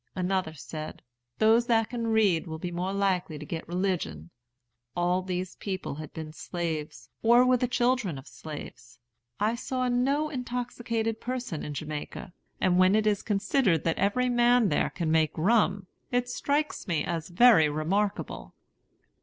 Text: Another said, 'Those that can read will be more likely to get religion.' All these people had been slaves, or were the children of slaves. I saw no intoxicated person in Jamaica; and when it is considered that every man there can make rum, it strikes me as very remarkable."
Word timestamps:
Another 0.15 0.55
said, 0.55 1.03
'Those 1.37 1.67
that 1.67 1.91
can 1.91 2.07
read 2.07 2.47
will 2.47 2.57
be 2.57 2.71
more 2.71 2.91
likely 2.91 3.37
to 3.37 3.45
get 3.45 3.67
religion.' 3.67 4.31
All 4.95 5.21
these 5.21 5.57
people 5.57 5.93
had 5.93 6.11
been 6.11 6.33
slaves, 6.33 7.09
or 7.21 7.45
were 7.45 7.57
the 7.57 7.67
children 7.67 8.17
of 8.17 8.25
slaves. 8.27 8.97
I 9.39 9.53
saw 9.53 9.89
no 9.89 10.29
intoxicated 10.31 11.21
person 11.21 11.61
in 11.63 11.75
Jamaica; 11.75 12.33
and 12.59 12.79
when 12.79 12.95
it 12.95 13.05
is 13.05 13.21
considered 13.21 13.83
that 13.83 13.99
every 13.99 14.27
man 14.27 14.69
there 14.69 14.89
can 14.89 15.11
make 15.11 15.37
rum, 15.37 15.85
it 16.11 16.27
strikes 16.27 16.87
me 16.87 17.03
as 17.05 17.29
very 17.29 17.69
remarkable." 17.69 18.55